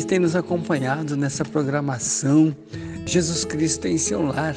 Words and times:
que 0.00 0.06
tem 0.06 0.18
nos 0.18 0.34
acompanhado 0.34 1.14
nessa 1.14 1.44
programação 1.44 2.56
Jesus 3.04 3.44
Cristo 3.44 3.86
em 3.86 3.98
seu 3.98 4.22
lar. 4.22 4.56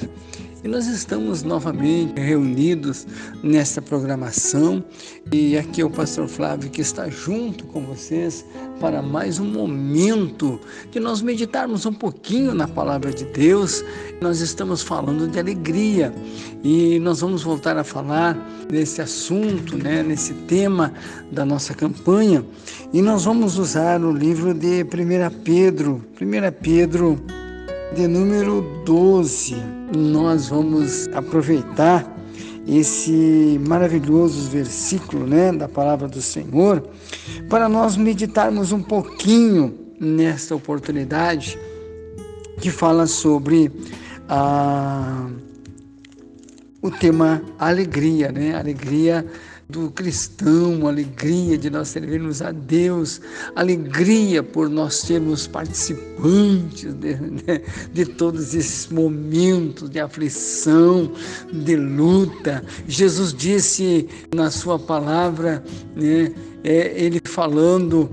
E 0.63 0.67
nós 0.69 0.87
estamos 0.87 1.43
novamente 1.43 2.17
reunidos 2.17 3.05
nesta 3.43 3.81
programação 3.81 4.81
e 5.29 5.57
aqui 5.57 5.81
é 5.81 5.85
o 5.85 5.89
pastor 5.89 6.29
Flávio 6.29 6.69
que 6.69 6.79
está 6.79 7.09
junto 7.09 7.65
com 7.65 7.81
vocês 7.81 8.45
para 8.83 9.01
mais 9.01 9.39
um 9.39 9.45
momento 9.45 10.59
de 10.91 10.99
nós 10.99 11.21
meditarmos 11.21 11.85
um 11.85 11.93
pouquinho 11.93 12.53
na 12.53 12.67
palavra 12.67 13.13
de 13.13 13.23
Deus. 13.23 13.81
Nós 14.19 14.41
estamos 14.41 14.81
falando 14.81 15.25
de 15.25 15.39
alegria 15.39 16.13
e 16.65 16.99
nós 16.99 17.21
vamos 17.21 17.43
voltar 17.43 17.77
a 17.77 17.85
falar 17.85 18.37
nesse 18.69 19.01
assunto, 19.01 19.77
né, 19.77 20.03
nesse 20.03 20.33
tema 20.33 20.91
da 21.31 21.45
nossa 21.45 21.73
campanha 21.73 22.43
e 22.91 23.01
nós 23.01 23.23
vamos 23.23 23.57
usar 23.57 24.01
o 24.01 24.11
livro 24.11 24.53
de 24.53 24.83
1 24.83 24.87
Pedro, 25.45 26.03
1 26.21 26.61
Pedro 26.61 27.17
de 27.95 28.05
número 28.05 28.83
12. 28.83 29.55
Nós 29.95 30.49
vamos 30.49 31.07
aproveitar 31.13 32.12
esse 32.67 33.59
maravilhoso 33.67 34.49
versículo, 34.49 35.27
né, 35.27 35.51
da 35.51 35.67
palavra 35.67 36.07
do 36.07 36.21
Senhor, 36.21 36.87
para 37.49 37.67
nós 37.67 37.97
meditarmos 37.97 38.71
um 38.71 38.81
pouquinho 38.81 39.77
nesta 39.99 40.55
oportunidade 40.55 41.57
que 42.59 42.69
fala 42.69 43.05
sobre 43.07 43.71
a, 44.29 45.27
o 46.81 46.89
tema 46.89 47.41
alegria, 47.59 48.31
né? 48.31 48.55
Alegria 48.55 49.25
do 49.73 49.89
cristão, 49.89 50.87
alegria 50.87 51.57
de 51.57 51.67
nós 51.67 51.87
servirmos 51.87 52.43
a 52.43 52.51
Deus, 52.51 53.19
alegria 53.55 54.43
por 54.43 54.69
nós 54.69 54.93
sermos 54.97 55.47
participantes 55.47 56.93
de, 56.93 57.15
de, 57.15 57.61
de, 57.91 58.05
todos 58.05 58.53
esses 58.53 58.87
momentos 58.87 59.89
de 59.89 59.99
aflição, 59.99 61.11
de 61.51 61.75
luta. 61.75 62.63
Jesus 62.87 63.33
disse 63.33 64.07
na 64.33 64.51
sua 64.51 64.77
palavra, 64.77 65.63
né, 65.95 66.31
é, 66.63 66.93
ele 66.95 67.19
falando 67.25 68.11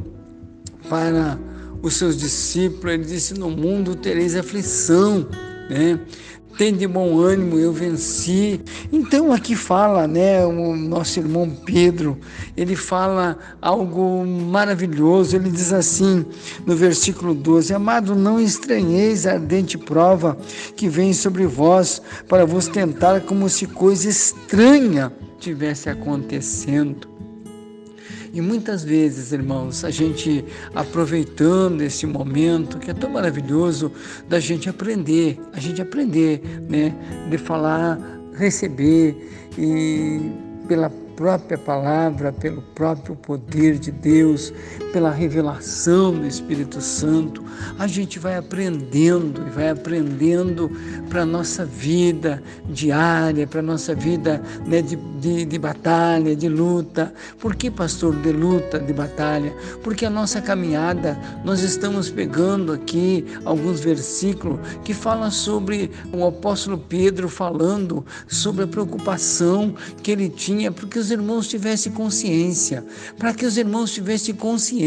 para 0.88 1.38
os 1.82 1.94
seus 1.94 2.16
discípulos, 2.16 2.94
ele 2.94 3.04
disse: 3.04 3.34
No 3.34 3.50
mundo 3.50 3.94
tereis 3.94 4.34
aflição, 4.34 5.28
né? 5.68 6.00
Tem 6.60 6.74
de 6.74 6.86
bom 6.86 7.18
ânimo, 7.18 7.58
eu 7.58 7.72
venci. 7.72 8.60
Então 8.92 9.32
aqui 9.32 9.56
fala, 9.56 10.06
né, 10.06 10.44
o 10.44 10.76
nosso 10.76 11.18
irmão 11.18 11.48
Pedro, 11.48 12.18
ele 12.54 12.76
fala 12.76 13.38
algo 13.62 14.26
maravilhoso. 14.26 15.34
Ele 15.34 15.50
diz 15.50 15.72
assim, 15.72 16.22
no 16.66 16.76
versículo 16.76 17.34
12: 17.34 17.72
Amado, 17.72 18.14
não 18.14 18.38
estranheis 18.38 19.26
a 19.26 19.32
ardente 19.32 19.78
prova 19.78 20.36
que 20.76 20.86
vem 20.86 21.14
sobre 21.14 21.46
vós 21.46 22.02
para 22.28 22.44
vos 22.44 22.68
tentar 22.68 23.22
como 23.22 23.48
se 23.48 23.66
coisa 23.66 24.06
estranha 24.06 25.10
tivesse 25.38 25.88
acontecendo. 25.88 27.08
E 28.32 28.40
muitas 28.40 28.84
vezes, 28.84 29.32
irmãos, 29.32 29.84
a 29.84 29.90
gente 29.90 30.44
aproveitando 30.74 31.82
esse 31.82 32.06
momento 32.06 32.78
que 32.78 32.90
é 32.90 32.94
tão 32.94 33.10
maravilhoso 33.10 33.90
da 34.28 34.38
gente 34.38 34.68
aprender, 34.68 35.38
a 35.52 35.58
gente 35.58 35.82
aprender, 35.82 36.40
né, 36.68 36.94
de 37.28 37.38
falar, 37.38 37.98
receber 38.34 39.16
e 39.58 40.30
pela 40.68 40.88
própria 41.16 41.58
palavra, 41.58 42.32
pelo 42.32 42.62
próprio 42.62 43.16
poder 43.16 43.78
de 43.78 43.90
Deus, 43.90 44.52
pela 44.92 45.10
revelação 45.10 46.12
do 46.12 46.26
Espírito 46.26 46.80
Santo, 46.80 47.44
a 47.78 47.86
gente 47.86 48.18
vai 48.18 48.36
aprendendo 48.36 49.46
e 49.46 49.50
vai 49.50 49.68
aprendendo 49.68 50.70
para 51.08 51.22
a 51.22 51.26
nossa 51.26 51.64
vida 51.64 52.42
diária, 52.68 53.46
para 53.46 53.60
a 53.60 53.62
nossa 53.62 53.94
vida 53.94 54.42
né, 54.66 54.82
de, 54.82 54.96
de, 54.96 55.44
de 55.44 55.58
batalha, 55.58 56.34
de 56.34 56.48
luta. 56.48 57.12
Por 57.38 57.54
que, 57.54 57.70
pastor, 57.70 58.14
de 58.16 58.32
luta, 58.32 58.78
de 58.78 58.92
batalha? 58.92 59.54
Porque 59.82 60.04
a 60.04 60.10
nossa 60.10 60.40
caminhada, 60.40 61.18
nós 61.44 61.60
estamos 61.60 62.10
pegando 62.10 62.72
aqui 62.72 63.24
alguns 63.44 63.80
versículos 63.80 64.58
que 64.84 64.94
falam 64.94 65.30
sobre 65.30 65.90
o 66.12 66.26
apóstolo 66.26 66.78
Pedro 66.78 67.28
falando 67.28 68.04
sobre 68.26 68.64
a 68.64 68.66
preocupação 68.66 69.74
que 70.02 70.10
ele 70.10 70.28
tinha, 70.28 70.72
porque 70.72 70.98
os 70.98 71.10
irmãos 71.10 71.48
tivessem 71.48 71.92
consciência, 71.92 72.84
para 73.18 73.32
que 73.32 73.46
os 73.46 73.56
irmãos 73.56 73.92
tivessem 73.92 74.34
consciência 74.34 74.79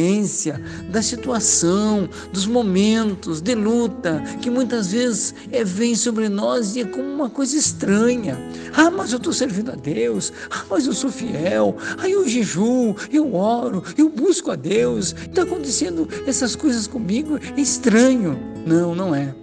da 0.89 1.01
situação, 1.01 2.09
dos 2.31 2.45
momentos 2.45 3.41
de 3.41 3.55
luta 3.55 4.23
que 4.41 4.49
muitas 4.49 4.91
vezes 4.91 5.35
é, 5.51 5.63
vem 5.63 5.95
sobre 5.95 6.29
nós 6.29 6.75
e 6.75 6.81
é 6.81 6.85
como 6.85 7.07
uma 7.07 7.29
coisa 7.29 7.55
estranha. 7.55 8.37
Ah, 8.73 8.89
mas 8.89 9.11
eu 9.11 9.17
estou 9.17 9.33
servindo 9.33 9.71
a 9.71 9.75
Deus, 9.75 10.33
ah, 10.49 10.63
mas 10.69 10.85
eu 10.87 10.93
sou 10.93 11.11
fiel, 11.11 11.75
ah, 11.97 12.09
eu 12.09 12.27
jejuo, 12.27 12.95
eu 13.11 13.35
oro, 13.35 13.83
eu 13.97 14.09
busco 14.09 14.51
a 14.51 14.55
Deus, 14.55 15.15
está 15.27 15.43
acontecendo 15.43 16.07
essas 16.25 16.55
coisas 16.55 16.87
comigo, 16.87 17.39
é 17.55 17.61
estranho. 17.61 18.39
Não, 18.65 18.95
não 18.95 19.13
é. 19.13 19.35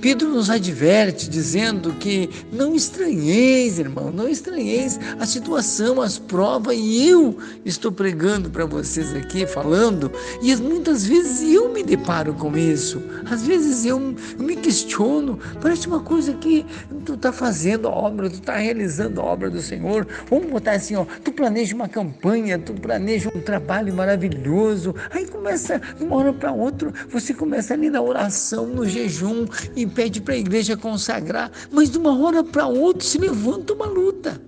Pedro 0.00 0.28
nos 0.28 0.50
adverte 0.50 1.28
dizendo 1.28 1.92
que 1.94 2.28
não 2.52 2.74
estranheis, 2.74 3.78
irmão, 3.78 4.10
não 4.10 4.28
estranheis 4.28 4.98
a 5.18 5.26
situação, 5.26 6.00
as 6.00 6.18
provas, 6.18 6.76
e 6.76 7.08
eu 7.08 7.38
estou 7.64 7.90
pregando 7.92 8.50
para 8.50 8.64
vocês 8.64 9.14
aqui, 9.14 9.46
falando, 9.46 10.10
e 10.42 10.54
muitas 10.56 11.04
vezes 11.04 11.52
eu 11.52 11.72
me 11.72 11.82
deparo 11.82 12.34
com 12.34 12.56
isso. 12.56 13.02
Às 13.30 13.46
vezes 13.46 13.84
eu, 13.84 13.98
me 14.38 14.56
questiono, 14.56 15.38
parece 15.60 15.86
uma 15.86 16.00
coisa 16.00 16.32
que 16.34 16.64
tu 17.04 17.14
está 17.14 17.32
fazendo 17.32 17.88
a 17.88 17.90
obra, 17.90 18.28
tu 18.28 18.36
está 18.36 18.56
realizando 18.56 19.20
a 19.20 19.24
obra 19.24 19.50
do 19.50 19.60
Senhor. 19.60 20.06
Vamos 20.28 20.50
botar 20.50 20.72
assim, 20.72 20.96
ó, 20.96 21.04
tu 21.24 21.32
planeja 21.32 21.74
uma 21.74 21.88
campanha, 21.88 22.58
tu 22.58 22.72
planeja 22.74 23.30
um 23.34 23.40
trabalho 23.40 23.94
maravilhoso, 23.94 24.94
aí 25.10 25.26
começa, 25.26 25.78
de 25.78 26.04
uma 26.04 26.16
hora 26.16 26.32
para 26.32 26.52
outra, 26.52 26.92
você 27.08 27.32
começa 27.32 27.74
ali 27.74 27.90
na 27.90 28.00
oração, 28.00 28.66
no 28.66 28.86
jejum, 28.88 29.46
e 29.76 29.86
pede 29.86 30.20
para 30.20 30.34
a 30.34 30.38
igreja 30.38 30.76
consagrar, 30.76 31.52
mas 31.70 31.90
de 31.90 31.98
uma 31.98 32.18
hora 32.18 32.42
para 32.42 32.66
outra 32.66 33.06
se 33.06 33.18
levanta 33.18 33.74
uma 33.74 33.86
luta. 33.86 34.40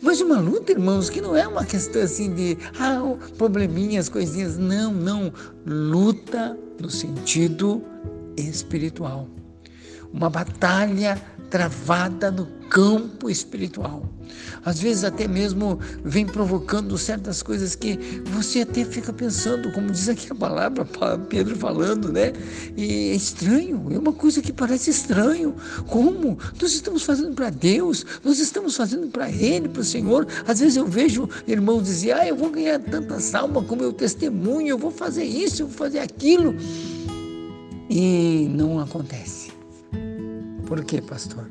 Mas 0.00 0.20
uma 0.20 0.38
luta, 0.38 0.72
irmãos, 0.72 1.08
que 1.08 1.22
não 1.22 1.34
é 1.34 1.48
uma 1.48 1.64
questão 1.64 2.02
assim 2.02 2.34
de 2.34 2.58
ah, 2.78 3.00
probleminhas, 3.38 4.08
coisinhas. 4.10 4.58
Não, 4.58 4.92
não. 4.92 5.32
Luta 5.64 6.56
no 6.78 6.90
sentido 6.90 7.82
espiritual. 8.36 9.26
Uma 10.12 10.28
batalha 10.28 11.20
travada 11.50 12.30
no 12.30 12.46
campo 12.68 13.30
espiritual. 13.30 14.08
Às 14.64 14.80
vezes 14.80 15.04
até 15.04 15.28
mesmo 15.28 15.78
vem 16.04 16.26
provocando 16.26 16.98
certas 16.98 17.42
coisas 17.42 17.74
que 17.76 17.96
você 18.32 18.62
até 18.62 18.84
fica 18.84 19.12
pensando, 19.12 19.72
como 19.72 19.90
diz 19.90 20.08
aqui 20.08 20.30
a 20.30 20.34
palavra, 20.34 20.86
Pedro 21.28 21.56
falando, 21.56 22.12
né? 22.12 22.32
E 22.76 23.10
é 23.10 23.14
estranho, 23.14 23.86
é 23.90 23.98
uma 23.98 24.12
coisa 24.12 24.42
que 24.42 24.52
parece 24.52 24.90
estranho. 24.90 25.54
Como? 25.86 26.38
Nós 26.60 26.72
estamos 26.72 27.04
fazendo 27.04 27.34
para 27.34 27.50
Deus, 27.50 28.04
nós 28.24 28.38
estamos 28.40 28.76
fazendo 28.76 29.06
para 29.06 29.30
Ele, 29.30 29.68
para 29.68 29.82
o 29.82 29.84
Senhor. 29.84 30.26
Às 30.46 30.60
vezes 30.60 30.76
eu 30.76 30.86
vejo 30.86 31.28
irmãos 31.46 31.84
dizer, 31.84 32.12
ah, 32.12 32.26
eu 32.26 32.36
vou 32.36 32.50
ganhar 32.50 32.80
tanta 32.80 33.20
salma 33.20 33.62
com 33.62 33.76
meu 33.76 33.92
testemunho, 33.92 34.68
eu 34.68 34.78
vou 34.78 34.90
fazer 34.90 35.24
isso, 35.24 35.62
eu 35.62 35.68
vou 35.68 35.76
fazer 35.76 36.00
aquilo. 36.00 36.56
E 37.88 38.48
não 38.50 38.80
acontece. 38.80 39.55
Por 40.66 40.84
quê, 40.84 41.00
pastor? 41.00 41.46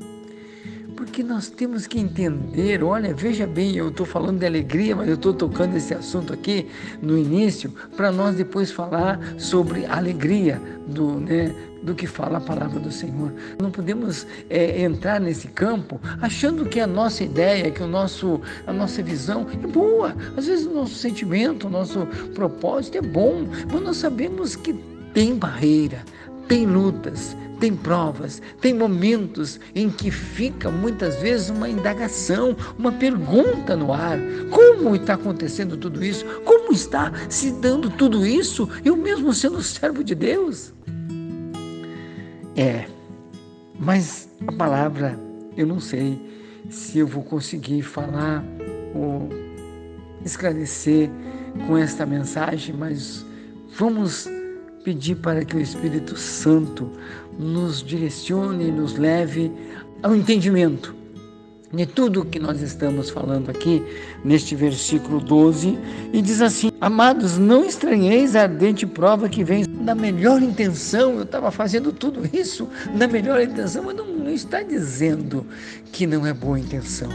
Porque 0.94 1.22
nós 1.22 1.48
temos 1.48 1.86
que 1.86 1.98
entender, 1.98 2.82
olha, 2.82 3.12
veja 3.12 3.46
bem, 3.46 3.76
eu 3.76 3.88
estou 3.88 4.06
falando 4.06 4.38
de 4.38 4.46
alegria, 4.46 4.96
mas 4.96 5.08
eu 5.08 5.14
estou 5.14 5.32
tocando 5.34 5.76
esse 5.76 5.92
assunto 5.92 6.32
aqui 6.32 6.66
no 7.02 7.18
início, 7.18 7.72
para 7.96 8.10
nós 8.10 8.34
depois 8.36 8.70
falar 8.70 9.18
sobre 9.38 9.84
alegria 9.86 10.60
do, 10.86 11.20
né, 11.20 11.54
do 11.82 11.94
que 11.94 12.06
fala 12.06 12.38
a 12.38 12.40
palavra 12.40 12.80
do 12.80 12.90
Senhor. 12.90 13.32
Não 13.60 13.70
podemos 13.70 14.26
é, 14.48 14.82
entrar 14.82 15.20
nesse 15.20 15.48
campo 15.48 16.00
achando 16.20 16.64
que 16.64 16.80
a 16.80 16.86
nossa 16.86 17.24
ideia, 17.24 17.70
que 17.70 17.82
o 17.82 17.86
nosso, 17.86 18.40
a 18.66 18.72
nossa 18.72 19.02
visão 19.02 19.46
é 19.52 19.66
boa. 19.66 20.14
Às 20.36 20.46
vezes 20.46 20.66
o 20.66 20.72
nosso 20.72 20.94
sentimento, 20.94 21.66
o 21.66 21.70
nosso 21.70 22.06
propósito 22.34 22.98
é 22.98 23.02
bom, 23.02 23.46
mas 23.70 23.82
nós 23.82 23.96
sabemos 23.98 24.56
que 24.56 24.72
tem 25.12 25.36
barreira, 25.36 26.02
tem 26.48 26.66
lutas, 26.66 27.36
tem 27.58 27.74
provas, 27.74 28.40
tem 28.60 28.74
momentos 28.74 29.58
em 29.74 29.90
que 29.90 30.10
fica 30.10 30.70
muitas 30.70 31.16
vezes 31.16 31.50
uma 31.50 31.68
indagação, 31.68 32.56
uma 32.78 32.92
pergunta 32.92 33.76
no 33.76 33.92
ar: 33.92 34.18
como 34.50 34.94
está 34.94 35.14
acontecendo 35.14 35.76
tudo 35.76 36.04
isso? 36.04 36.24
Como 36.44 36.72
está 36.72 37.12
se 37.28 37.50
dando 37.52 37.90
tudo 37.90 38.26
isso? 38.26 38.68
Eu 38.84 38.96
mesmo 38.96 39.32
sendo 39.32 39.62
servo 39.62 40.04
de 40.04 40.14
Deus? 40.14 40.72
É, 42.56 42.86
mas 43.78 44.28
a 44.46 44.52
palavra 44.52 45.18
eu 45.56 45.66
não 45.66 45.80
sei 45.80 46.20
se 46.70 46.98
eu 46.98 47.06
vou 47.06 47.22
conseguir 47.22 47.82
falar 47.82 48.44
ou 48.94 49.28
esclarecer 50.24 51.10
com 51.66 51.76
esta 51.76 52.04
mensagem, 52.04 52.74
mas 52.76 53.24
vamos 53.78 54.28
pedir 54.84 55.16
para 55.16 55.44
que 55.44 55.56
o 55.56 55.60
Espírito 55.60 56.16
Santo 56.16 56.90
nos 57.38 57.82
direcione 57.82 58.70
nos 58.70 58.96
leve 58.96 59.52
ao 60.02 60.14
entendimento 60.14 60.94
de 61.72 61.84
tudo 61.84 62.24
que 62.24 62.38
nós 62.38 62.62
estamos 62.62 63.10
falando 63.10 63.50
aqui 63.50 63.82
neste 64.24 64.54
versículo 64.54 65.20
12 65.20 65.78
e 66.12 66.22
diz 66.22 66.40
assim: 66.40 66.70
Amados, 66.80 67.36
não 67.38 67.64
estranheis 67.64 68.36
a 68.36 68.42
ardente 68.42 68.86
prova 68.86 69.28
que 69.28 69.42
vem 69.42 69.64
da 69.64 69.94
melhor 69.94 70.40
intenção. 70.42 71.14
Eu 71.14 71.24
estava 71.24 71.50
fazendo 71.50 71.92
tudo 71.92 72.28
isso 72.32 72.68
na 72.94 73.06
melhor 73.06 73.40
intenção, 73.40 73.82
mas 73.84 73.96
não, 73.96 74.06
não 74.06 74.30
está 74.30 74.62
dizendo 74.62 75.44
que 75.92 76.06
não 76.06 76.26
é 76.26 76.32
boa 76.32 76.58
intenção. 76.58 77.10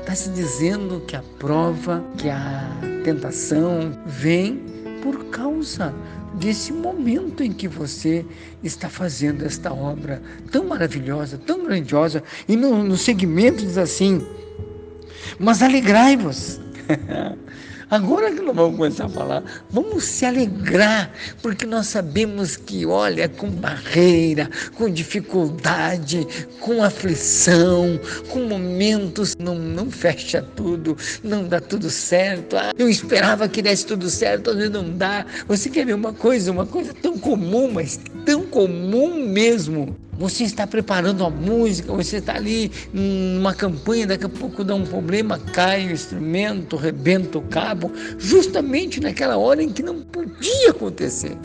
Está 0.00 0.14
se 0.14 0.30
dizendo 0.30 1.00
que 1.06 1.16
a 1.16 1.22
prova, 1.38 2.04
que 2.16 2.28
a 2.28 2.68
tentação 3.04 3.92
vem 4.04 4.62
por 5.02 5.26
causa 5.26 5.94
desse 6.36 6.72
momento 6.72 7.42
em 7.42 7.52
que 7.52 7.66
você 7.66 8.24
está 8.62 8.88
fazendo 8.88 9.44
esta 9.44 9.72
obra 9.72 10.22
tão 10.50 10.64
maravilhosa, 10.64 11.38
tão 11.38 11.64
grandiosa, 11.64 12.22
e 12.48 12.56
no, 12.56 12.84
no 12.84 12.96
segmento 12.96 13.64
diz 13.64 13.78
assim: 13.78 14.24
Mas 15.38 15.62
alegrai-vos. 15.62 16.60
Agora 17.88 18.32
que 18.32 18.42
nós 18.42 18.56
vamos 18.56 18.76
começar 18.76 19.04
a 19.04 19.08
falar, 19.08 19.44
vamos 19.70 20.02
se 20.02 20.24
alegrar, 20.24 21.12
porque 21.40 21.64
nós 21.64 21.86
sabemos 21.86 22.56
que, 22.56 22.84
olha, 22.84 23.28
com 23.28 23.48
barreira, 23.48 24.50
com 24.74 24.90
dificuldade, 24.90 26.26
com 26.58 26.82
aflição, 26.82 28.00
com 28.28 28.40
momentos, 28.40 29.36
não, 29.38 29.54
não 29.54 29.88
fecha 29.88 30.42
tudo, 30.42 30.96
não 31.22 31.46
dá 31.46 31.60
tudo 31.60 31.88
certo. 31.88 32.56
Ah, 32.56 32.72
eu 32.76 32.88
esperava 32.88 33.48
que 33.48 33.62
desse 33.62 33.86
tudo 33.86 34.10
certo, 34.10 34.52
vezes 34.52 34.72
não 34.72 34.90
dá. 34.90 35.24
Você 35.46 35.70
quer 35.70 35.86
ver 35.86 35.94
uma 35.94 36.12
coisa, 36.12 36.50
uma 36.50 36.66
coisa 36.66 36.92
tão 36.92 37.16
comum, 37.16 37.70
mas 37.70 38.00
tão 38.24 38.42
comum 38.46 39.28
mesmo. 39.28 39.96
Você 40.18 40.44
está 40.44 40.66
preparando 40.66 41.24
a 41.24 41.30
música, 41.30 41.92
você 41.92 42.16
está 42.16 42.36
ali 42.36 42.72
numa 42.92 43.54
campanha, 43.54 44.06
daqui 44.06 44.24
a 44.24 44.28
pouco 44.28 44.64
dá 44.64 44.74
um 44.74 44.84
problema, 44.84 45.38
cai 45.38 45.86
o 45.86 45.92
instrumento, 45.92 46.76
rebenta 46.76 47.36
o 47.38 47.42
cabo, 47.42 47.92
justamente 48.18 48.98
naquela 48.98 49.36
hora 49.36 49.62
em 49.62 49.70
que 49.70 49.82
não 49.82 50.00
podia 50.00 50.70
acontecer. 50.70 51.36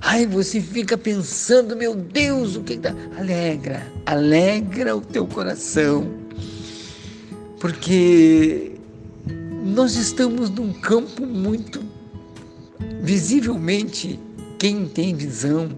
Aí 0.00 0.24
você 0.24 0.60
fica 0.60 0.96
pensando, 0.96 1.74
meu 1.74 1.96
Deus, 1.96 2.56
o 2.56 2.62
que 2.62 2.76
dá? 2.76 2.94
Alegra, 3.18 3.90
alegra 4.06 4.94
o 4.94 5.00
teu 5.00 5.26
coração, 5.26 6.06
porque 7.58 8.72
nós 9.64 9.96
estamos 9.96 10.50
num 10.50 10.72
campo 10.74 11.26
muito 11.26 11.82
visivelmente, 13.00 14.20
quem 14.58 14.86
tem 14.86 15.14
visão, 15.14 15.70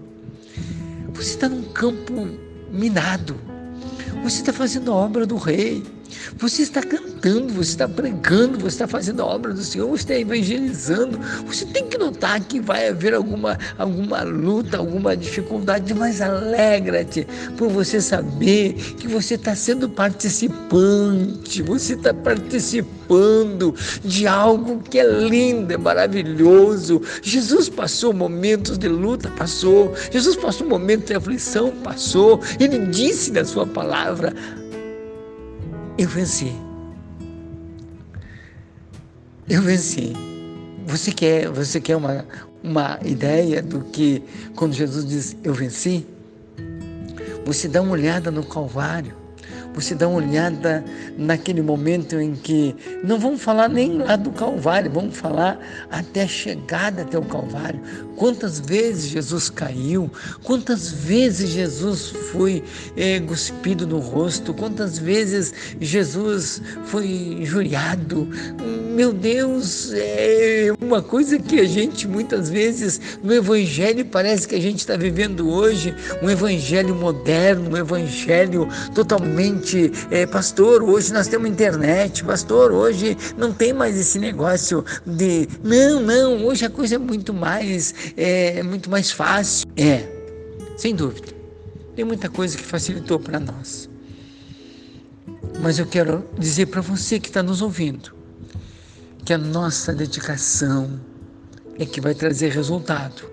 você 1.17 1.31
está 1.31 1.49
num 1.49 1.63
campo 1.63 2.29
minado. 2.71 3.35
Você 4.23 4.41
está 4.41 4.53
fazendo 4.53 4.91
a 4.91 4.95
obra 4.95 5.25
do 5.25 5.35
rei. 5.35 5.83
Você 6.37 6.61
está 6.61 6.81
cantando, 6.81 7.53
você 7.53 7.71
está 7.71 7.87
pregando, 7.87 8.59
você 8.59 8.67
está 8.67 8.87
fazendo 8.87 9.21
a 9.21 9.25
obra 9.25 9.53
do 9.53 9.63
Senhor, 9.63 9.87
você 9.87 10.03
está 10.03 10.15
evangelizando. 10.15 11.19
Você 11.45 11.65
tem 11.65 11.87
que 11.87 11.97
notar 11.97 12.39
que 12.41 12.59
vai 12.59 12.89
haver 12.89 13.13
alguma, 13.13 13.57
alguma 13.77 14.21
luta, 14.23 14.77
alguma 14.77 15.15
dificuldade, 15.15 15.93
mas 15.93 16.21
alegra-te 16.21 17.27
por 17.57 17.69
você 17.69 18.01
saber 18.01 18.73
que 18.73 19.07
você 19.07 19.35
está 19.35 19.55
sendo 19.55 19.89
participante, 19.89 21.61
você 21.61 21.93
está 21.93 22.13
participando 22.13 23.73
de 24.03 24.27
algo 24.27 24.81
que 24.81 24.99
é 24.99 25.03
lindo, 25.05 25.73
é 25.73 25.77
maravilhoso. 25.77 27.01
Jesus 27.21 27.69
passou 27.69 28.13
momentos 28.13 28.77
de 28.77 28.87
luta, 28.87 29.29
passou. 29.29 29.93
Jesus 30.11 30.35
passou 30.35 30.67
momentos 30.67 31.07
de 31.07 31.15
aflição, 31.15 31.71
passou. 31.83 32.41
Ele 32.59 32.79
disse 32.87 33.31
na 33.31 33.45
sua 33.45 33.65
palavra: 33.65 34.33
eu 35.97 36.07
venci. 36.07 36.53
Eu 39.49 39.61
venci. 39.61 40.13
Você 40.85 41.11
quer, 41.11 41.49
você 41.49 41.81
quer 41.81 41.95
uma, 41.95 42.25
uma 42.63 42.99
ideia 43.03 43.61
do 43.61 43.81
que 43.81 44.21
quando 44.55 44.73
Jesus 44.73 45.05
diz 45.05 45.35
eu 45.43 45.53
venci? 45.53 46.05
Você 47.45 47.67
dá 47.67 47.81
uma 47.81 47.93
olhada 47.93 48.29
no 48.29 48.45
Calvário 48.45 49.16
você 49.81 49.93
dá 49.93 50.07
uma 50.07 50.17
olhada 50.17 50.83
naquele 51.15 51.61
momento 51.61 52.19
em 52.19 52.33
que 52.33 52.75
não 53.03 53.19
vamos 53.19 53.43
falar 53.43 53.69
nem 53.69 53.99
lá 53.99 54.15
do 54.15 54.31
Calvário, 54.31 54.89
vamos 54.91 55.15
falar 55.15 55.59
até 55.91 56.23
a 56.23 56.27
chegada 56.27 57.03
até 57.03 57.17
o 57.17 57.21
Calvário. 57.21 57.79
Quantas 58.15 58.59
vezes 58.59 59.05
Jesus 59.05 59.51
caiu, 59.51 60.11
quantas 60.43 60.91
vezes 60.91 61.51
Jesus 61.51 62.09
foi 62.31 62.63
é, 62.95 63.19
cuspido 63.19 63.85
no 63.85 63.99
rosto, 63.99 64.51
quantas 64.51 64.97
vezes 64.97 65.53
Jesus 65.79 66.59
foi 66.85 67.07
injuriado. 67.07 68.27
Meu 68.97 69.13
Deus, 69.13 69.91
é 69.93 70.73
uma 70.81 71.03
coisa 71.03 71.37
que 71.37 71.59
a 71.59 71.65
gente 71.65 72.07
muitas 72.07 72.49
vezes 72.49 72.99
no 73.21 73.31
Evangelho 73.31 74.03
parece 74.03 74.47
que 74.47 74.55
a 74.55 74.59
gente 74.59 74.79
está 74.79 74.97
vivendo 74.97 75.47
hoje, 75.47 75.93
um 76.19 76.27
Evangelho 76.27 76.95
moderno, 76.95 77.69
um 77.69 77.77
Evangelho 77.77 78.67
totalmente 78.95 79.91
é, 80.09 80.25
pastor, 80.25 80.81
hoje 80.81 81.13
nós 81.13 81.27
temos 81.27 81.47
internet, 81.47 82.23
pastor, 82.23 82.71
hoje 82.71 83.15
não 83.37 83.53
tem 83.53 83.71
mais 83.71 83.95
esse 83.95 84.17
negócio 84.17 84.83
de 85.05 85.47
não, 85.63 86.01
não, 86.01 86.43
hoje 86.47 86.65
a 86.65 86.69
coisa 86.71 86.95
é 86.95 86.97
muito 86.97 87.31
mais, 87.31 87.93
é, 88.17 88.63
muito 88.63 88.89
mais 88.89 89.11
fácil. 89.11 89.67
É, 89.77 90.07
sem 90.75 90.95
dúvida. 90.95 91.27
Tem 91.95 92.03
muita 92.03 92.29
coisa 92.29 92.57
que 92.57 92.63
facilitou 92.63 93.19
para 93.19 93.39
nós. 93.39 93.87
Mas 95.61 95.77
eu 95.77 95.85
quero 95.85 96.25
dizer 96.35 96.65
para 96.65 96.81
você 96.81 97.19
que 97.19 97.27
está 97.27 97.43
nos 97.43 97.61
ouvindo 97.61 98.16
que 99.27 99.33
a 99.33 99.37
nossa 99.37 99.93
dedicação 99.93 101.01
é 101.77 101.85
que 101.85 101.99
vai 101.99 102.15
trazer 102.15 102.49
resultado. 102.49 103.29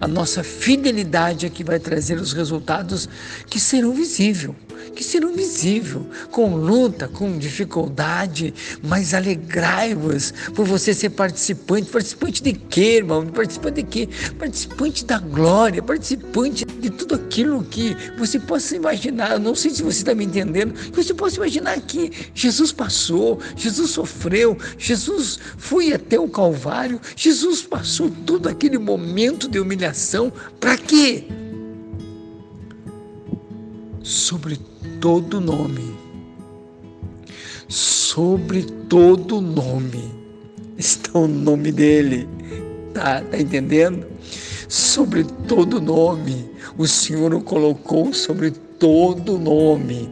A 0.00 0.08
nossa 0.08 0.42
fidelidade 0.42 1.44
é 1.44 1.50
que 1.50 1.62
vai 1.62 1.78
trazer 1.78 2.18
os 2.18 2.32
resultados 2.32 3.06
que 3.46 3.60
serão 3.60 3.92
visíveis 3.92 4.56
que 4.94 5.04
serão 5.04 5.32
visíveis, 5.32 6.04
com 6.30 6.54
luta, 6.54 7.08
com 7.08 7.38
dificuldade, 7.38 8.52
mas 8.82 9.14
alegrai-vos 9.14 10.32
por 10.54 10.66
você 10.66 10.94
ser 10.94 11.10
participante. 11.10 11.90
Participante 11.90 12.42
de 12.42 12.52
quê, 12.52 12.96
irmão? 12.96 13.26
Participante 13.26 13.82
de 13.82 13.82
quê? 13.82 14.08
Participante 14.38 15.04
da 15.04 15.18
glória, 15.18 15.82
participante 15.82 16.64
de 16.80 16.90
tudo 16.90 17.14
aquilo 17.14 17.62
que 17.62 17.96
você 18.18 18.38
possa 18.38 18.76
imaginar. 18.76 19.32
Eu 19.32 19.38
não 19.38 19.54
sei 19.54 19.70
se 19.70 19.82
você 19.82 19.98
está 19.98 20.14
me 20.14 20.24
entendendo, 20.24 20.72
que 20.72 21.02
você 21.02 21.14
possa 21.14 21.36
imaginar 21.36 21.80
que 21.80 22.10
Jesus 22.34 22.72
passou, 22.72 23.38
Jesus 23.56 23.90
sofreu, 23.90 24.56
Jesus 24.78 25.38
foi 25.56 25.92
até 25.92 26.18
o 26.18 26.28
Calvário, 26.28 27.00
Jesus 27.14 27.62
passou 27.62 28.10
todo 28.26 28.48
aquele 28.48 28.78
momento 28.78 29.48
de 29.48 29.58
humilhação. 29.58 30.32
Para 30.58 30.76
quê? 30.76 31.24
Sobre 34.02 34.58
todo 35.00 35.40
nome, 35.40 35.94
sobre 37.68 38.62
todo 38.88 39.40
nome 39.40 40.20
está 40.80 41.18
o 41.18 41.28
nome 41.28 41.70
dele. 41.70 42.28
Tá, 42.94 43.20
tá 43.20 43.38
entendendo? 43.38 44.06
Sobre 44.68 45.24
todo 45.46 45.80
nome, 45.80 46.48
o 46.80 46.88
Senhor 46.88 47.34
o 47.34 47.42
colocou 47.42 48.14
sobre 48.14 48.50
todo 48.50 49.38
nome. 49.38 50.10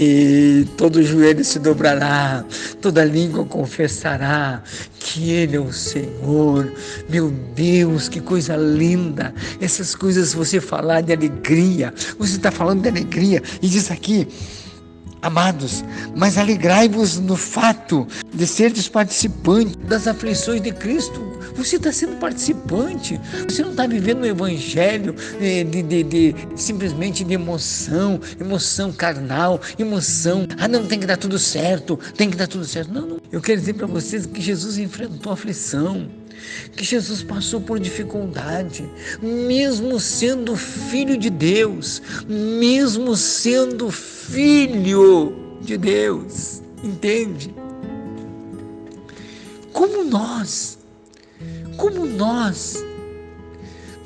E 0.00 0.66
todo 0.78 1.02
joelho 1.02 1.44
se 1.44 1.58
dobrará, 1.58 2.46
toda 2.80 3.04
língua 3.04 3.44
confessará 3.44 4.62
que 4.98 5.30
Ele 5.30 5.56
é 5.56 5.60
o 5.60 5.70
Senhor. 5.70 6.72
Meu 7.10 7.30
Deus, 7.54 8.08
que 8.08 8.20
coisa 8.20 8.56
linda! 8.56 9.34
Essas 9.60 9.94
coisas 9.94 10.32
você 10.32 10.62
falar 10.62 11.02
de 11.02 11.12
alegria, 11.12 11.92
você 12.18 12.36
está 12.36 12.50
falando 12.50 12.80
de 12.80 12.88
alegria, 12.88 13.42
e 13.60 13.68
diz 13.68 13.90
aqui. 13.90 14.26
Amados, 15.20 15.84
mas 16.16 16.38
alegrai-vos 16.38 17.18
no 17.18 17.36
fato 17.36 18.06
de 18.32 18.46
seres 18.46 18.88
participantes 18.88 19.74
das 19.76 20.06
aflições 20.06 20.60
de 20.60 20.72
Cristo. 20.72 21.38
Você 21.56 21.74
está 21.74 21.90
sendo 21.90 22.16
participante. 22.18 23.20
Você 23.48 23.62
não 23.62 23.72
está 23.72 23.84
vivendo 23.84 24.20
um 24.20 24.24
evangelho 24.24 25.16
de, 25.40 25.64
de, 25.64 25.82
de, 25.82 26.02
de, 26.04 26.34
simplesmente 26.54 27.24
de 27.24 27.34
emoção, 27.34 28.20
emoção 28.40 28.92
carnal, 28.92 29.60
emoção. 29.76 30.46
Ah, 30.56 30.68
não, 30.68 30.86
tem 30.86 31.00
que 31.00 31.06
dar 31.06 31.16
tudo 31.16 31.36
certo, 31.36 31.98
tem 32.16 32.30
que 32.30 32.36
dar 32.36 32.46
tudo 32.46 32.64
certo. 32.64 32.92
Não, 32.92 33.06
não. 33.06 33.20
Eu 33.32 33.40
quero 33.40 33.58
dizer 33.58 33.74
para 33.74 33.88
vocês 33.88 34.24
que 34.24 34.40
Jesus 34.40 34.78
enfrentou 34.78 35.32
aflição 35.32 36.08
que 36.74 36.84
Jesus 36.84 37.22
passou 37.22 37.60
por 37.60 37.78
dificuldade, 37.78 38.88
mesmo 39.22 39.98
sendo 39.98 40.56
filho 40.56 41.16
de 41.16 41.30
Deus, 41.30 42.02
mesmo 42.28 43.16
sendo 43.16 43.90
filho 43.90 45.58
de 45.60 45.76
Deus, 45.76 46.62
entende? 46.82 47.54
Como 49.72 50.04
nós, 50.04 50.78
como 51.76 52.04
nós 52.06 52.84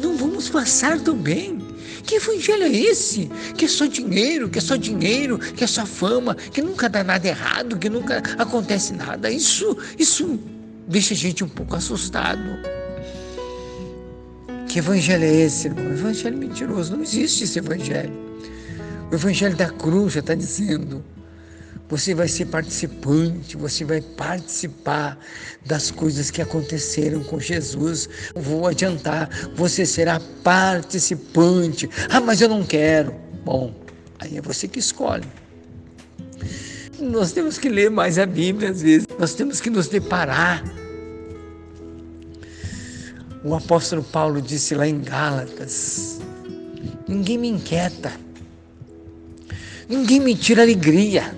não 0.03 0.17
vamos 0.17 0.49
passar 0.49 0.99
do 0.99 1.15
bem. 1.15 1.59
Que 2.03 2.17
evangelho 2.17 2.65
é 2.65 2.71
esse? 2.71 3.31
Que 3.57 3.67
é 3.67 3.69
só 3.69 3.87
dinheiro, 3.87 4.49
que 4.49 4.59
é 4.59 4.61
só 4.61 4.75
dinheiro, 4.75 5.39
que 5.39 5.63
é 5.63 5.67
só 5.67 5.87
fama, 5.87 6.35
que 6.35 6.61
nunca 6.61 6.89
dá 6.89 7.05
nada 7.05 7.29
errado, 7.29 7.79
que 7.79 7.89
nunca 7.89 8.21
acontece 8.37 8.93
nada. 8.93 9.31
Isso, 9.31 9.77
isso 9.97 10.39
deixa 10.93 11.15
a 11.15 11.17
gente 11.17 11.43
um 11.43 11.49
pouco 11.49 11.75
assustado. 11.75 12.59
Que 14.69 14.79
evangelho 14.79 15.25
é 15.25 15.35
esse, 15.35 15.69
irmão? 15.69 15.93
Evangelho 15.93 16.39
mentiroso. 16.39 16.95
Não 16.95 17.03
existe 17.03 17.45
esse 17.45 17.59
evangelho. 17.59 18.13
O 19.11 19.15
evangelho 19.15 19.57
da 19.57 19.69
cruz 19.69 20.13
já 20.13 20.21
está 20.21 20.35
dizendo 20.35 21.05
você 21.93 22.15
vai 22.15 22.27
ser 22.27 22.47
participante, 22.47 23.55
você 23.55 23.85
vai 23.85 24.01
participar 24.01 25.19
das 25.67 25.91
coisas 25.91 26.31
que 26.31 26.41
aconteceram 26.41 27.23
com 27.23 27.39
Jesus. 27.39 28.09
Vou 28.35 28.67
adiantar, 28.67 29.29
você 29.55 29.85
será 29.85 30.19
participante. 30.43 31.91
Ah, 32.09 32.19
mas 32.19 32.41
eu 32.41 32.49
não 32.49 32.65
quero. 32.65 33.15
Bom, 33.45 33.75
aí 34.19 34.39
é 34.39 34.41
você 34.41 34.67
que 34.67 34.79
escolhe. 34.79 35.29
Nós 36.99 37.33
temos 37.33 37.59
que 37.59 37.69
ler 37.69 37.91
mais 37.91 38.19
a 38.19 38.25
Bíblia 38.25 38.71
às 38.71 38.81
vezes, 38.81 39.07
nós 39.19 39.35
temos 39.35 39.61
que 39.61 39.69
nos 39.69 39.89
deparar. 39.89 40.65
O 43.45 43.57
apóstolo 43.57 44.05
Paulo 44.05 44.41
disse 44.41 44.75
lá 44.75 44.87
em 44.87 45.01
Gálatas: 45.01 46.21
ninguém 47.09 47.37
me 47.39 47.49
inquieta, 47.49 48.13
ninguém 49.89 50.21
me 50.21 50.37
tira 50.37 50.63
alegria. 50.63 51.35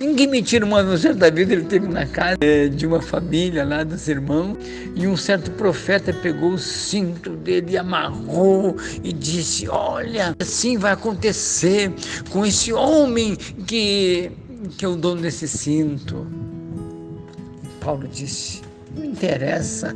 Ninguém 0.00 0.26
me 0.26 0.42
tira 0.42 0.66
uma 0.66 0.96
certa 0.96 1.30
vida, 1.30 1.52
ele 1.52 1.62
teve 1.66 1.86
na 1.86 2.04
casa 2.04 2.36
de 2.74 2.84
uma 2.84 3.00
família 3.00 3.64
lá 3.64 3.84
dos 3.84 4.08
irmãos, 4.08 4.58
e 4.96 5.06
um 5.06 5.16
certo 5.16 5.52
profeta 5.52 6.12
pegou 6.12 6.54
o 6.54 6.58
cinto 6.58 7.30
dele, 7.36 7.78
amarrou 7.78 8.76
e 9.04 9.12
disse: 9.12 9.68
Olha, 9.68 10.34
assim 10.40 10.76
vai 10.76 10.90
acontecer 10.92 11.92
com 12.30 12.44
esse 12.44 12.72
homem 12.72 13.36
que, 13.36 14.32
que 14.76 14.84
é 14.84 14.88
o 14.88 14.96
dono 14.96 15.22
desse 15.22 15.46
cinto. 15.46 16.26
Paulo 17.80 18.08
disse: 18.08 18.60
Não 18.96 19.04
interessa. 19.04 19.94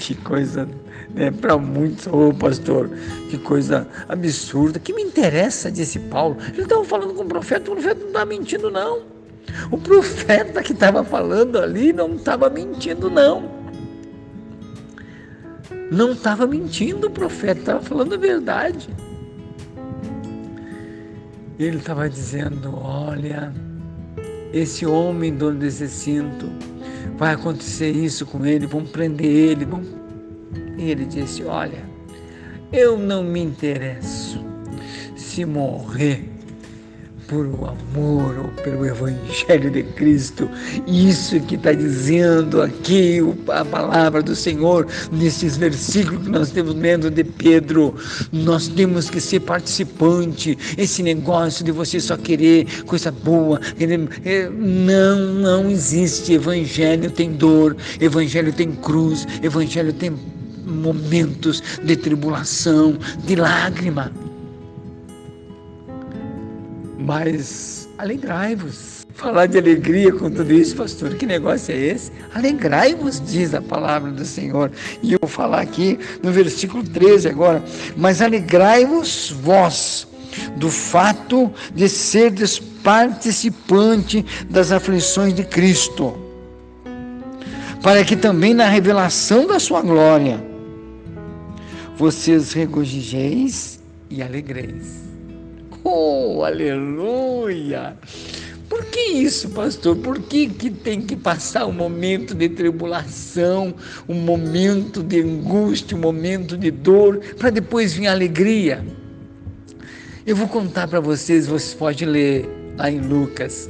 Que 0.00 0.14
coisa 0.14 0.66
né, 1.14 1.30
para 1.30 1.58
muitos, 1.58 2.06
ô 2.06 2.32
pastor, 2.32 2.88
que 3.28 3.36
coisa 3.36 3.86
absurda. 4.08 4.78
Que 4.78 4.94
me 4.94 5.02
interessa, 5.02 5.70
disse 5.70 5.98
Paulo. 5.98 6.38
Ele 6.54 6.62
estava 6.62 6.82
falando 6.86 7.12
com 7.12 7.22
o 7.22 7.26
profeta, 7.26 7.70
o 7.70 7.74
profeta 7.74 8.00
não 8.00 8.06
está 8.08 8.24
mentindo, 8.24 8.70
não. 8.70 9.02
O 9.70 9.76
profeta 9.76 10.62
que 10.62 10.72
estava 10.72 11.04
falando 11.04 11.58
ali 11.58 11.92
não 11.92 12.14
estava 12.14 12.48
mentindo, 12.48 13.10
não. 13.10 13.60
Não 15.92 16.12
estava 16.12 16.46
mentindo 16.46 17.08
o 17.08 17.10
profeta, 17.10 17.60
estava 17.60 17.82
falando 17.82 18.14
a 18.14 18.18
verdade. 18.18 18.88
Ele 21.58 21.76
estava 21.76 22.08
dizendo: 22.08 22.74
Olha, 22.74 23.52
esse 24.50 24.86
homem 24.86 25.34
dono 25.34 25.58
desse 25.58 25.86
cinto, 25.88 26.48
vai 27.16 27.34
acontecer 27.34 27.90
isso 27.90 28.24
com 28.26 28.44
ele, 28.46 28.66
vão 28.66 28.84
prender 28.84 29.26
ele. 29.26 29.64
Vão... 29.64 29.82
E 30.78 30.90
ele 30.90 31.04
disse: 31.04 31.44
Olha, 31.44 31.84
eu 32.72 32.98
não 32.98 33.22
me 33.22 33.40
interesso 33.40 34.44
se 35.16 35.44
morrer 35.44 36.29
por 37.30 37.46
o 37.46 37.64
amor 37.64 38.36
ou 38.38 38.48
pelo 38.64 38.84
Evangelho 38.84 39.70
de 39.70 39.84
Cristo. 39.84 40.50
Isso 40.84 41.38
que 41.40 41.54
está 41.54 41.72
dizendo 41.72 42.60
aqui 42.60 43.20
a 43.48 43.64
palavra 43.64 44.20
do 44.20 44.34
Senhor, 44.34 44.88
nesses 45.12 45.56
versículos 45.56 46.24
que 46.24 46.28
nós 46.28 46.50
temos 46.50 46.74
lendo 46.74 47.08
de 47.08 47.22
Pedro. 47.22 47.94
Nós 48.32 48.66
temos 48.66 49.08
que 49.08 49.20
ser 49.20 49.40
participante. 49.40 50.58
Esse 50.76 51.04
negócio 51.04 51.64
de 51.64 51.70
você 51.70 52.00
só 52.00 52.16
querer 52.16 52.66
coisa 52.82 53.12
boa, 53.12 53.60
é, 54.24 54.48
não, 54.50 55.18
não 55.34 55.70
existe. 55.70 56.32
Evangelho 56.32 57.12
tem 57.12 57.32
dor, 57.32 57.76
Evangelho 58.00 58.52
tem 58.52 58.72
cruz, 58.72 59.24
Evangelho 59.40 59.92
tem 59.92 60.12
momentos 60.66 61.62
de 61.84 61.96
tribulação, 61.96 62.98
de 63.24 63.36
lágrima 63.36 64.12
mas 67.10 67.88
alegrai-vos. 67.98 69.04
Falar 69.14 69.46
de 69.46 69.58
alegria 69.58 70.12
com 70.12 70.30
tudo 70.30 70.52
isso, 70.52 70.76
pastor, 70.76 71.12
que 71.16 71.26
negócio 71.26 71.74
é 71.74 71.76
esse? 71.76 72.12
Alegrai-vos, 72.32 73.20
diz 73.20 73.52
a 73.52 73.60
palavra 73.60 74.12
do 74.12 74.24
Senhor. 74.24 74.70
E 75.02 75.14
eu 75.14 75.18
vou 75.20 75.28
falar 75.28 75.60
aqui 75.60 75.98
no 76.22 76.30
versículo 76.30 76.84
13 76.84 77.28
agora. 77.28 77.64
Mas 77.96 78.22
alegrai-vos 78.22 79.34
vós 79.42 80.06
do 80.56 80.70
fato 80.70 81.52
de 81.74 81.88
serdes 81.88 82.60
participante 82.60 84.24
das 84.48 84.70
aflições 84.70 85.34
de 85.34 85.42
Cristo, 85.42 86.16
para 87.82 88.04
que 88.04 88.14
também 88.14 88.54
na 88.54 88.68
revelação 88.68 89.48
da 89.48 89.58
sua 89.58 89.82
glória 89.82 90.40
vocês 91.96 92.52
regozijeis 92.52 93.80
e 94.08 94.22
alegreis. 94.22 95.10
Oh, 95.82 96.42
aleluia! 96.44 97.96
Por 98.68 98.84
que 98.84 99.00
isso, 99.00 99.48
pastor? 99.50 99.96
Por 99.96 100.20
que, 100.20 100.48
que 100.48 100.70
tem 100.70 101.00
que 101.02 101.16
passar 101.16 101.66
um 101.66 101.72
momento 101.72 102.34
de 102.34 102.48
tribulação, 102.48 103.74
um 104.08 104.14
momento 104.14 105.02
de 105.02 105.20
angústia, 105.22 105.96
um 105.96 106.00
momento 106.00 106.56
de 106.56 106.70
dor, 106.70 107.18
para 107.36 107.50
depois 107.50 107.92
vir 107.94 108.06
a 108.06 108.12
alegria? 108.12 108.84
Eu 110.26 110.36
vou 110.36 110.46
contar 110.46 110.86
para 110.86 111.00
vocês, 111.00 111.46
vocês 111.46 111.74
podem 111.74 112.08
ler 112.08 112.48
lá 112.76 112.90
em 112.90 113.00
Lucas, 113.00 113.68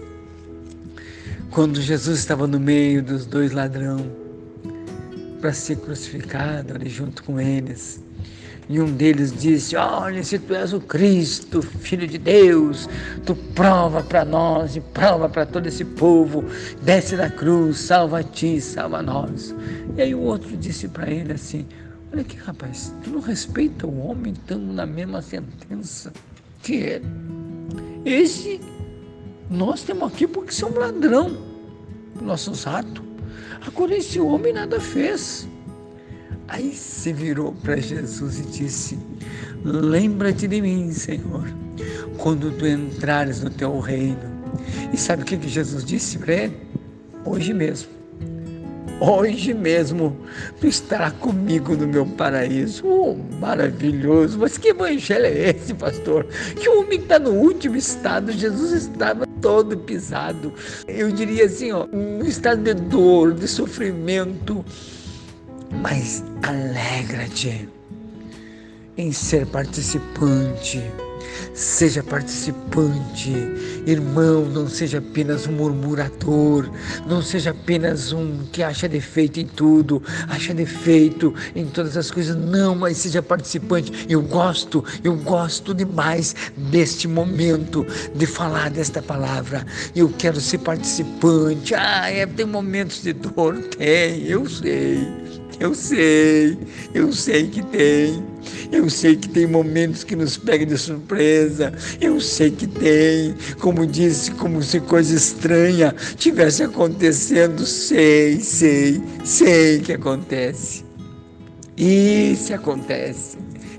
quando 1.51 1.81
Jesus 1.81 2.19
estava 2.19 2.47
no 2.47 2.61
meio 2.61 3.03
dos 3.03 3.25
dois 3.25 3.53
ladrões 3.53 4.05
para 5.41 5.53
ser 5.53 5.77
crucificado 5.77 6.75
ali 6.75 6.91
junto 6.91 7.25
com 7.25 7.41
eles. 7.41 8.01
E 8.71 8.81
um 8.81 8.93
deles 8.93 9.33
disse: 9.33 9.75
Olha, 9.75 10.23
se 10.23 10.39
tu 10.39 10.55
és 10.55 10.73
o 10.73 10.81
Cristo, 10.81 11.61
Filho 11.61 12.07
de 12.07 12.19
Deus, 12.19 12.89
tu 13.27 13.35
prova 13.35 14.01
para 14.01 14.25
nós 14.25 14.77
e 14.77 14.81
prova 14.81 15.29
para 15.29 15.45
todo 15.45 15.67
esse 15.67 15.85
povo, 15.85 16.45
desce 16.81 17.17
da 17.17 17.29
cruz, 17.29 17.79
salva 17.79 18.21
a 18.21 18.23
ti, 18.23 18.61
salva 18.61 19.03
nós. 19.03 19.53
E 19.97 20.03
aí 20.03 20.15
o 20.15 20.21
outro 20.21 20.57
disse 20.57 20.87
para 20.87 21.11
ele 21.11 21.33
assim: 21.33 21.67
Olha 22.13 22.21
aqui, 22.21 22.37
rapaz, 22.37 22.95
tu 23.03 23.11
não 23.11 23.21
respeita 23.21 23.89
o 23.89 24.07
homem, 24.07 24.35
estamos 24.35 24.73
na 24.73 24.87
mesma 24.87 25.21
sentença 25.21 26.13
que 26.63 26.75
ele. 26.75 27.07
Esse, 28.05 28.61
nós 29.51 29.83
temos 29.83 30.13
aqui 30.13 30.29
porque 30.29 30.53
somos 30.53 30.79
ladrão, 30.79 31.37
nossos 32.23 32.69
atos. 32.69 33.03
Agora 33.67 33.97
esse 33.97 34.21
homem 34.21 34.53
nada 34.53 34.79
fez. 34.79 35.49
Aí 36.51 36.75
se 36.75 37.13
virou 37.13 37.53
para 37.53 37.77
Jesus 37.77 38.41
e 38.41 38.43
disse: 38.43 38.99
Lembra-te 39.65 40.49
de 40.49 40.61
mim, 40.61 40.91
Senhor, 40.91 41.47
quando 42.19 42.51
tu 42.51 42.67
entrares 42.67 43.41
no 43.41 43.51
teu 43.51 43.79
reino. 43.79 44.19
E 44.93 44.97
sabe 44.97 45.23
o 45.23 45.25
que, 45.25 45.49
Jesus 45.49 45.85
disse 45.85 46.19
para 46.19 46.35
ele? 46.35 46.57
Hoje 47.25 47.55
mesmo. 47.55 47.89
Hoje 49.01 49.55
mesmo 49.55 50.17
tu 50.61 50.67
estará 50.67 51.13
comigo 51.13 51.77
no 51.77 51.87
meu 51.87 52.05
paraíso. 52.05 52.85
Oh, 52.85 53.17
maravilhoso! 53.39 54.37
Mas 54.37 54.59
que 54.59 54.71
evangelho 54.71 55.27
é 55.27 55.51
esse, 55.51 55.73
pastor? 55.73 56.27
Que 56.57 56.69
o 56.69 56.81
homem 56.81 56.99
está 56.99 57.19
no 57.21 57.31
último 57.31 57.77
estado, 57.77 58.33
Jesus 58.33 58.73
estava 58.73 59.25
todo 59.41 59.79
pisado. 59.79 60.53
Eu 60.89 61.13
diria 61.13 61.47
assim, 61.47 61.71
ó, 61.71 61.87
um 61.93 62.25
estado 62.25 62.63
de 62.63 62.75
dor, 62.75 63.35
de 63.35 63.47
sofrimento 63.47 64.65
mas 65.71 66.25
alegra-te 66.43 67.69
em 68.97 69.13
ser 69.13 69.47
participante. 69.47 70.83
Seja 71.55 72.03
participante, 72.03 73.31
irmão, 73.87 74.45
não 74.47 74.69
seja 74.69 74.99
apenas 74.99 75.47
um 75.47 75.53
murmurador, 75.53 76.69
não 77.07 77.23
seja 77.23 77.51
apenas 77.51 78.13
um 78.13 78.39
que 78.51 78.63
acha 78.63 78.89
defeito 78.89 79.39
em 79.39 79.47
tudo, 79.47 80.03
acha 80.29 80.55
defeito 80.55 81.35
em 81.55 81.67
todas 81.67 81.97
as 81.97 82.11
coisas, 82.11 82.37
não, 82.37 82.75
mas 82.75 82.97
seja 82.97 83.23
participante. 83.23 84.07
Eu 84.09 84.23
gosto, 84.23 84.85
eu 85.05 85.17
gosto 85.17 85.75
demais 85.75 86.35
deste 86.57 87.07
momento 87.07 87.87
de 88.15 88.27
falar 88.27 88.71
desta 88.71 89.03
palavra. 89.03 89.65
Eu 89.95 90.09
quero 90.09 90.41
ser 90.41 90.59
participante. 90.59 91.75
Ah, 91.75 92.11
é, 92.11 92.27
tem 92.27 92.47
momentos 92.47 93.03
de 93.03 93.13
dor, 93.13 93.57
tem, 93.77 94.25
eu 94.27 94.49
sei 94.49 95.40
eu 95.61 95.75
sei, 95.75 96.59
eu 96.95 97.13
sei 97.13 97.47
que 97.47 97.63
tem. 97.67 98.25
Eu 98.73 98.89
sei 98.89 99.15
que 99.15 99.29
tem 99.29 99.47
momentos 99.47 100.03
que 100.03 100.17
nos 100.17 100.39
pega 100.39 100.65
de 100.65 100.79
surpresa. 100.79 101.71
Eu 102.01 102.19
sei 102.19 102.51
que 102.51 102.67
tem. 102.67 103.35
Como 103.61 103.87
disse, 103.87 104.31
como 104.31 104.63
se 104.63 104.81
coisa 104.81 105.15
estranha 105.15 105.95
tivesse 106.17 106.63
acontecendo. 106.63 107.67
Sei, 107.67 108.41
sei, 108.41 109.03
sei 109.23 109.81
que 109.81 109.93
acontece. 109.93 110.83
Isso 111.77 112.55
acontece. 112.55 113.37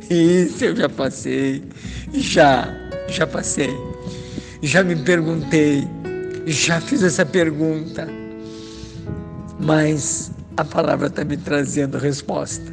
Isso 0.08 0.64
eu 0.64 0.76
já 0.76 0.88
passei. 0.88 1.64
Já, 2.14 2.72
já 3.10 3.26
passei. 3.26 3.76
Já 4.62 4.84
me 4.84 4.96
perguntei. 4.96 5.88
Já 6.46 6.80
fiz 6.80 7.02
essa 7.02 7.26
pergunta. 7.26 8.08
Mas 9.60 10.32
a 10.58 10.66
palavra 10.66 11.08
está 11.08 11.24
me 11.24 11.38
trazendo 11.38 11.98
resposta. 11.98 12.72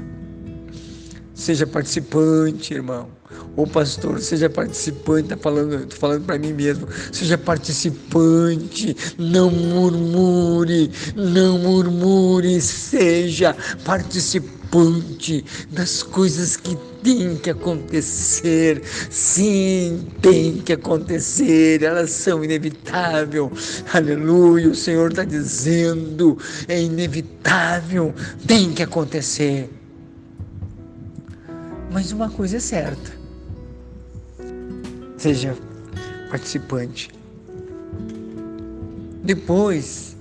Seja 1.34 1.66
participante, 1.66 2.74
irmão. 2.74 3.08
Ô 3.56 3.66
pastor, 3.66 4.20
seja 4.20 4.50
participante, 4.50 5.28
tá 5.28 5.36
falando, 5.36 5.92
falando 5.94 6.24
para 6.24 6.38
mim 6.38 6.52
mesmo. 6.52 6.88
Seja 7.12 7.38
participante, 7.38 8.96
não 9.16 9.50
murmure, 9.50 10.90
não 11.14 11.58
murmure, 11.58 12.60
seja 12.60 13.56
participante 13.84 15.44
das 15.70 16.02
coisas 16.02 16.56
que 16.56 16.76
tem 17.02 17.36
que 17.36 17.50
acontecer. 17.50 18.82
Sim, 19.10 20.06
tem 20.20 20.58
que 20.58 20.72
acontecer. 20.72 21.82
Elas 21.82 22.10
são 22.10 22.44
inevitáveis. 22.44 23.84
Aleluia. 23.92 24.68
O 24.70 24.74
Senhor 24.74 25.10
está 25.10 25.24
dizendo: 25.24 26.38
é 26.66 26.80
inevitável, 26.80 28.14
tem 28.46 28.72
que 28.72 28.82
acontecer. 28.82 29.70
Mas 31.90 32.12
uma 32.12 32.28
coisa 32.30 32.58
é 32.58 32.60
certa: 32.60 33.12
seja 35.16 35.56
participante. 36.30 37.10
Depois 39.22 40.16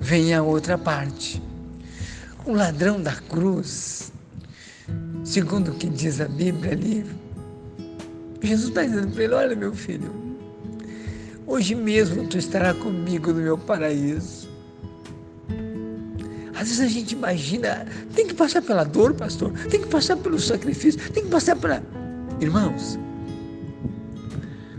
vem 0.00 0.34
a 0.34 0.42
outra 0.42 0.76
parte. 0.76 1.42
O 2.44 2.52
ladrão 2.52 3.00
da 3.00 3.12
cruz, 3.12 4.12
segundo 5.26 5.72
o 5.72 5.74
que 5.74 5.88
diz 5.88 6.20
a 6.20 6.28
Bíblia 6.28 6.72
ali, 6.72 7.04
Jesus 8.40 8.68
está 8.68 8.84
dizendo 8.84 9.12
para 9.12 9.24
ele: 9.24 9.34
Olha, 9.34 9.56
meu 9.56 9.74
filho, 9.74 10.10
hoje 11.46 11.74
mesmo 11.74 12.26
tu 12.28 12.38
estarás 12.38 12.76
comigo 12.78 13.32
no 13.32 13.40
meu 13.40 13.58
paraíso. 13.58 14.48
Às 16.54 16.68
vezes 16.68 16.80
a 16.80 16.88
gente 16.88 17.12
imagina, 17.12 17.86
tem 18.14 18.26
que 18.26 18.34
passar 18.34 18.62
pela 18.62 18.84
dor, 18.84 19.12
pastor, 19.12 19.52
tem 19.68 19.80
que 19.80 19.88
passar 19.88 20.16
pelo 20.16 20.38
sacrifício, 20.38 21.00
tem 21.12 21.24
que 21.24 21.28
passar 21.28 21.56
pela. 21.56 21.82
Irmãos, 22.40 22.98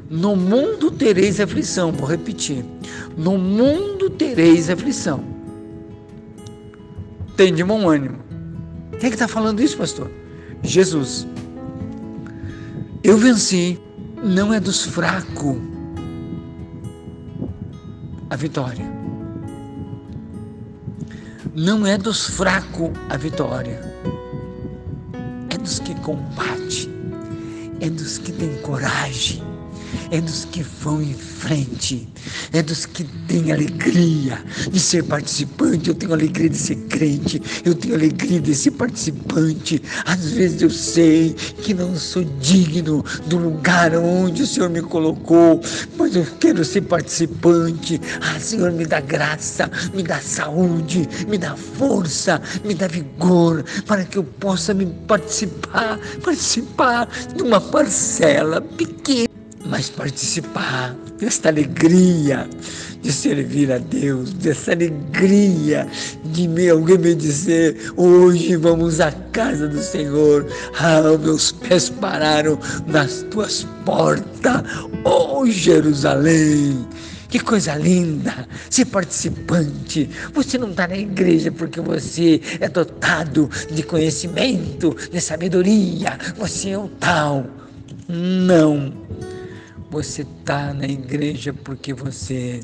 no 0.10 0.36
mundo 0.36 0.90
tereis 0.90 1.40
aflição, 1.40 1.92
vou 1.92 2.08
repetir. 2.08 2.64
No 3.18 3.38
mundo 3.38 4.10
tereis 4.10 4.70
aflição. 4.70 5.24
Tem 7.36 7.54
de 7.54 7.64
bom 7.64 7.88
ânimo. 7.88 8.18
Quem 8.92 9.08
é 9.08 9.10
que 9.10 9.16
está 9.16 9.28
falando 9.28 9.62
isso, 9.62 9.78
pastor? 9.78 10.10
Jesus. 10.64 11.28
Eu 13.04 13.18
venci, 13.18 13.80
não 14.24 14.54
é 14.54 14.60
dos 14.60 14.84
fracos 14.84 15.58
a 18.30 18.36
vitória. 18.36 18.86
Não 21.56 21.88
é 21.88 21.98
dos 21.98 22.28
fracos 22.28 22.92
a 23.10 23.18
vitória, 23.18 23.82
é 25.50 25.58
dos 25.58 25.80
que 25.80 25.96
combate, 26.02 26.88
é 27.80 27.90
dos 27.90 28.20
que 28.20 28.32
têm 28.32 28.62
coragem, 28.62 29.42
é 30.12 30.22
dos 30.22 30.46
que 30.46 30.64
vão 30.64 31.02
em 31.02 31.14
frente, 31.14 32.08
é 32.54 32.62
dos 32.62 32.86
que 32.86 33.04
têm 33.28 33.52
alegria 33.52 34.44
de 34.72 34.80
ser 34.80 35.04
participante. 35.04 35.90
Eu 35.90 35.96
tenho 35.96 36.14
alegria 36.14 36.50
de 36.50 36.58
ser 36.58 36.76
crente, 36.88 37.42
eu 37.64 37.76
tenho 37.76 37.96
alegria 37.96 38.40
de 38.40 38.56
ser 38.56 38.72
participante. 38.72 39.82
Às 40.06 40.32
vezes 40.32 40.62
eu 40.62 40.70
sei 40.70 41.34
que 41.62 41.74
não 41.74 41.96
sou 41.96 42.24
digno 42.24 43.04
do 43.26 43.38
lugar 43.38 43.96
onde 43.96 44.44
o 44.44 44.48
Senhor 44.48 44.70
me 44.70 44.82
colocou, 44.82 45.62
mas 45.98 46.16
eu 46.16 46.26
quero 46.40 46.64
ser 46.64 46.82
participante. 46.82 48.00
Ah, 48.22 48.40
Senhor, 48.40 48.72
me 48.72 48.86
dá 48.86 49.00
graça, 49.00 49.70
me 49.94 50.04
dá 50.04 50.20
saúde, 50.20 51.08
me 51.28 51.38
dá 51.38 51.56
força, 51.56 52.42
me 52.64 52.74
dá 52.74 52.88
vigor 52.88 53.64
para 53.86 54.04
que 54.04 54.18
eu 54.18 54.24
possa 54.24 54.74
me 54.74 54.86
participar, 55.08 56.00
participar 56.24 57.08
de 57.36 57.44
uma 57.44 57.60
parcela 57.60 58.62
pequena 58.62 59.27
mas 59.70 59.90
participar 59.90 60.96
desta 61.20 61.50
alegria 61.50 62.48
de 63.02 63.12
servir 63.12 63.72
a 63.72 63.78
Deus, 63.78 64.34
dessa 64.34 64.72
alegria 64.72 65.88
de 66.26 66.48
me, 66.48 66.70
alguém 66.70 66.98
me 66.98 67.16
dizer: 67.16 67.92
hoje 67.96 68.56
vamos 68.56 69.00
à 69.00 69.12
casa 69.32 69.68
do 69.68 69.82
Senhor. 69.82 70.46
Ah, 70.80 71.02
meus 71.18 71.52
pés 71.52 71.90
pararam 71.90 72.60
nas 72.88 73.24
tuas 73.30 73.68
portas, 73.86 74.64
oh 75.04 75.46
Jerusalém. 75.46 76.88
Que 77.30 77.40
coisa 77.42 77.76
linda 77.76 78.48
ser 78.70 78.86
participante. 78.86 80.10
Você 80.34 80.58
não 80.58 80.70
está 80.70 80.88
na 80.88 80.98
igreja 80.98 81.52
porque 81.52 81.82
você 81.82 82.40
é 82.62 82.70
dotado 82.70 83.50
de 83.70 83.84
conhecimento, 83.84 84.96
de 85.12 85.20
sabedoria. 85.20 86.18
Você 86.38 86.70
é 86.70 86.78
o 86.78 86.88
tal. 86.88 87.46
Não 88.08 88.94
você 89.90 90.24
está 90.24 90.74
na 90.74 90.86
igreja 90.86 91.54
porque 91.54 91.94
você 91.94 92.62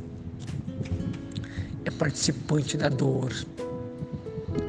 é 1.86 1.92
participante 1.92 2.78
da 2.78 2.90
dor. 2.90 3.34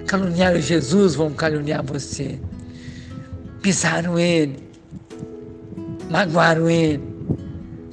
Caluniaram 0.07 0.61
Jesus, 0.61 1.14
vão 1.14 1.33
caluniar 1.33 1.83
você. 1.85 2.38
Pisaram 3.62 4.19
ele, 4.19 4.69
magoaram 6.11 6.69
ele, 6.69 7.03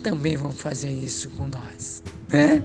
também 0.03 0.35
vão 0.35 0.51
fazer 0.51 0.91
isso 0.91 1.29
com 1.31 1.47
nós, 1.47 2.03
né? 2.31 2.63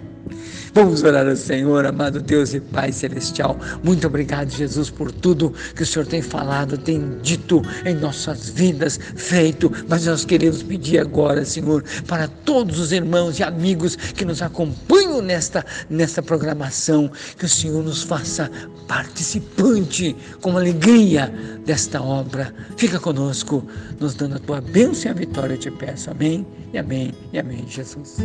Vamos 0.77 1.03
orar 1.03 1.27
ao 1.27 1.37
Senhor, 1.37 1.87
amado 1.87 2.21
Deus 2.21 2.53
e 2.53 2.61
Pai 2.61 2.93
Celestial. 2.93 3.59
Muito 3.83 4.07
obrigado, 4.07 4.51
Jesus, 4.51 4.91
por 4.91 5.11
tudo 5.11 5.55
que 5.75 5.83
o 5.83 5.87
Senhor 5.87 6.05
tem 6.05 6.21
falado, 6.21 6.77
tem 6.77 7.19
dito 7.23 7.63
em 7.87 7.95
nossas 7.95 8.51
vidas, 8.51 9.01
feito. 9.17 9.73
Mas 9.89 10.05
nós 10.05 10.27
queremos 10.27 10.63
pedir 10.63 10.99
agora, 10.99 11.47
Senhor, 11.47 11.83
para 12.07 12.29
todos 12.29 12.79
os 12.79 12.93
irmãos 12.93 13.39
e 13.39 13.43
amigos 13.43 13.97
que 13.97 14.23
nos 14.23 14.43
acompanham 14.43 15.23
nesta, 15.23 15.65
nesta 15.89 16.23
programação, 16.23 17.11
que 17.39 17.47
o 17.47 17.49
Senhor 17.49 17.83
nos 17.83 18.03
faça 18.03 18.51
participante 18.87 20.15
com 20.43 20.59
alegria 20.59 21.33
desta 21.65 22.03
obra. 22.03 22.55
Fica 22.77 23.01
conosco, 23.01 23.67
nos 23.99 24.15
dando 24.15 24.37
a 24.37 24.41
tua 24.41 24.61
bênção 24.61 25.11
e 25.11 25.15
a 25.15 25.15
vitória, 25.15 25.55
eu 25.55 25.59
te 25.59 25.71
peço. 25.71 26.11
Amém 26.11 26.47
e 26.75 26.77
amém 26.77 27.15
e 27.33 27.39
amém, 27.39 27.65
Jesus. 27.67 28.17